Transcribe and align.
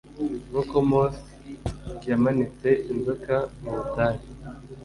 “Nkuko 0.49 0.75
Mose 0.89 1.21
yamanitse 2.11 2.69
inzoka 2.91 3.35
mu 3.61 3.69
butayu 3.77 4.23